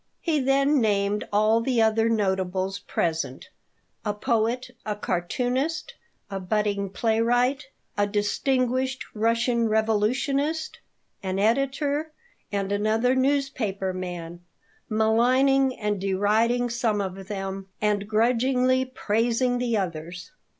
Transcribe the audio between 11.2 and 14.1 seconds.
an editor, and another newspaper